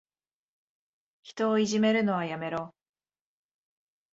[1.21, 2.73] 人をいじめるのはやめろ。